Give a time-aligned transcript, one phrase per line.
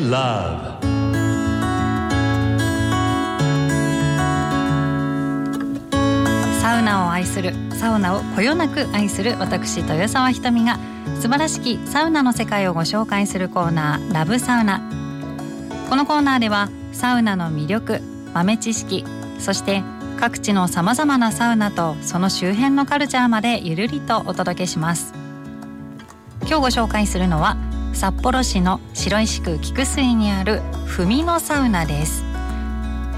[0.00, 0.80] love.
[6.60, 10.78] サウナを愛するサウナをこよなく愛する私豊沢ひとみが
[11.20, 14.80] 素晴らしきサウナの世界をご紹介するコーナーラブサウナ。
[15.88, 18.00] このコーナーではサウナの魅力
[18.32, 19.04] 豆知識
[19.38, 19.82] そして
[20.18, 25.12] 各地のさまざまなサウナとその周辺のカルチャーまでゆるりとお届けします。
[26.46, 27.56] 今日ご紹介するのは
[27.94, 32.24] 札幌市の白石区菊水にある文のサウナです。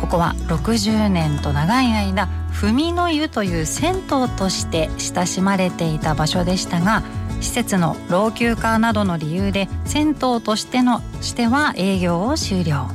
[0.00, 7.02] ここは60年と長い間文の湯という銭湯として親しまれていた場所でしたが
[7.40, 12.88] 施設の老朽化などの理由で銭湯としてのしては営業を終了。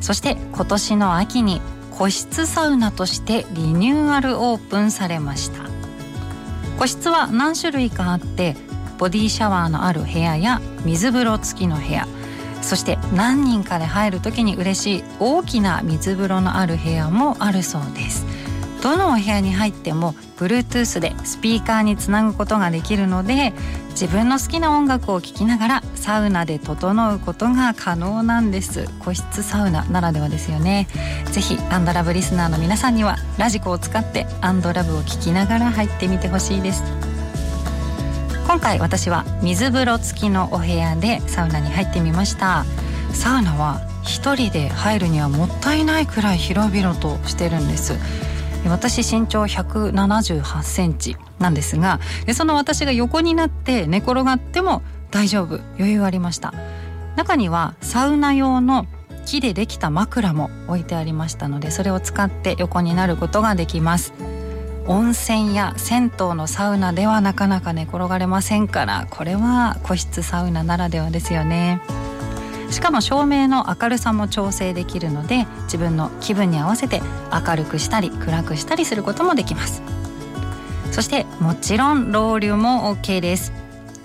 [0.00, 5.64] そして今年の秋に個室サウナとしてリニューアルオープンされました。
[6.78, 8.56] 個室は何種類かあって
[8.98, 12.06] ボディシャワーのある部屋や水風呂付きの部屋。
[12.60, 18.26] そして何人かで入る時に嬉しい大きな水風呂のある部屋もあるそうです。
[18.82, 23.52] どのお部屋に入っても Bluetooth でスピーカーにつなぐことができるので
[23.90, 28.88] 自分の好きな音楽を聴きながらサウナで整うことが可能なんです。
[29.00, 30.86] 個室サウナならではですよね。
[31.32, 36.82] ぜひアンドラブリスナーの皆さんにはラジコを使ってアンドラブを聴きながら入ってみてほしいです。
[38.48, 42.64] 今回私は水風呂付きのお部屋でサウナに入ってみました。
[43.12, 47.92] サウナは一人で入るにはもったいないくらい広々としてるんです。
[48.66, 52.00] 私身長178センチなんですが
[52.32, 56.54] その私が横になって寝転がっても大丈夫余裕ありました。
[57.16, 58.86] 中にはサウナ用の
[59.26, 64.37] 木でできた枕も置いてありましたのでそれを使って横になることができます。
[64.88, 71.82] 温泉や銭湯のサウナではなかなか寝転がれませんからこれは個室サウナならではですよね。
[72.70, 79.82] しかも照明の明るさも調整できるので自分の気分に合わせて明るくしたり暗くしたりすることもできます。
[80.90, 83.52] そしてもちろんロウリュも OK です。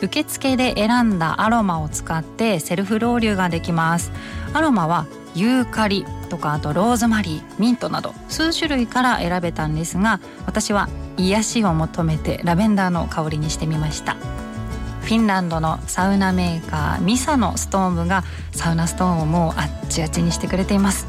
[0.02, 4.12] 受付で選んだアロマを使ってセルフロウリュができます。
[4.54, 14.16] アロマはユーカリとかあとローズマリーミントなど数種類から選べたんですが私は癒しを求めてラベンダーの香りにしてみました。
[15.02, 21.08] フィンランドのサウナメーカーミサのストームがサウナストーンをもうあっちあっちにしてくれています。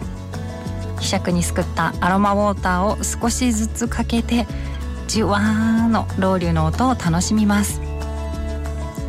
[0.98, 4.46] 希釈にすくったアロマウォーターを少しずつかけて
[5.06, 7.80] じゅわーのロウリュの音を楽しみます。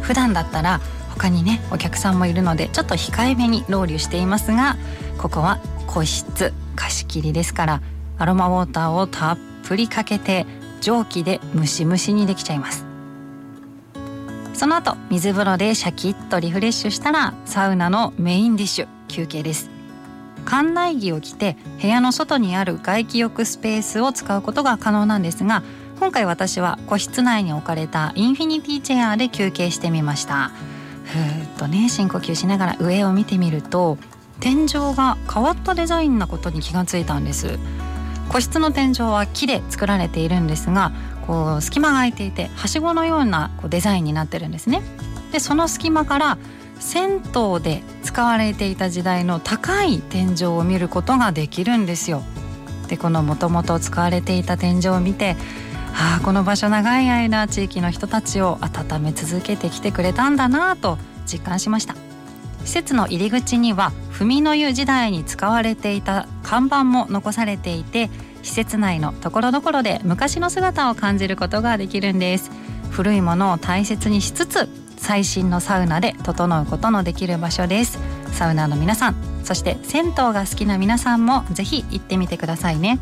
[0.01, 4.77] 普段だったら他にねお客さんもいるのでちょっと控えめにロウリュしていますが
[5.17, 7.81] ここは個室貸し切りですから
[8.17, 10.45] アロマウォーターをたっぷりかけて
[10.81, 12.85] 蒸気でムシムシにできちゃいます。
[14.53, 19.69] その後水風呂でシャキッとリフレッシュしたらサウナのメインディッシュ休憩です。
[20.45, 25.63] 館内着を着て部屋の外にある外気浴スペースを使うことが可能なんですが
[25.99, 30.51] 今回私は個室内に置かれたインフィニティチェアで休憩してみました。
[31.03, 33.97] ふーっとね深呼吸しながら上を見てみると
[34.39, 37.57] 天井が変わったデザインなことに気がついたんです
[38.29, 40.91] 個室の天井は木で作られているんですが
[41.27, 44.81] こう隙間が空いていてはしごのようなこうデザインになってるんですね。
[45.31, 46.37] でその隙間から
[46.79, 52.23] 銭湯で使われていた時代の高い天井を見ることができるんですよ。
[52.87, 55.35] でこのもともと使われていた天井を見て
[55.93, 61.95] ああこの場所長い間地域の人たちを温め続けてきてくれたんだなと実感しました
[62.65, 68.09] 施設の入り口には文の湯時代に使われていた看板も残されていて
[68.43, 72.51] 施設内のところどころで昔の姿を感じることができるんです。
[72.91, 77.99] 古いものを大切にしつつ最新のサウナで整うことのできる場所です。
[78.31, 82.99] サウナーの皆さんそして銭湯が好きな皆さんもぜひ行ってみてくださいね。